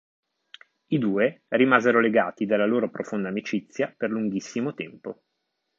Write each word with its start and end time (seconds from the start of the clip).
I 0.87 0.97
due 0.97 1.43
rimasero 1.49 1.99
legati 1.99 2.47
dalla 2.47 2.65
loro 2.65 2.89
profonda 2.89 3.27
amicizia 3.29 3.93
per 3.95 4.09
lunghissimo 4.09 4.73
tempo. 4.73 5.25